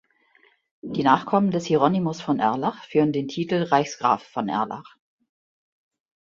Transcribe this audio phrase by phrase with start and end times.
[0.81, 4.95] Die Nachkommen des Hieronymus von Erlach führen den Titel Reichsgraf von Erlach.